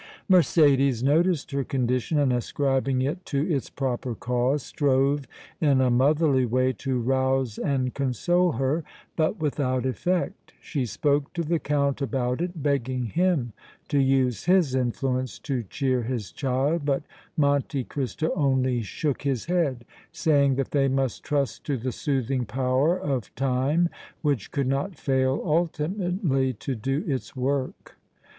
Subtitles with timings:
[0.27, 5.27] Mercédès noticed her condition, and, ascribing it to its proper cause, strove
[5.59, 8.83] in a motherly way to rouse and console her,
[9.15, 10.53] but without effect.
[10.59, 13.53] She spoke to the Count about it, begging him
[13.89, 17.03] to use his influence to cheer his child, but
[17.37, 22.97] Monte Cristo only shook his head, saying that they must trust to the soothing power
[22.99, 23.87] of time
[24.23, 27.99] which could not fail ultimately to do its work.